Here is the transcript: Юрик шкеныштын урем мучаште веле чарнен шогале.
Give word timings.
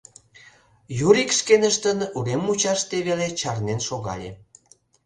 Юрик 1.07 1.31
шкеныштын 1.39 1.99
урем 2.17 2.41
мучаште 2.45 2.97
веле 3.07 3.27
чарнен 3.39 3.79
шогале. 3.87 4.29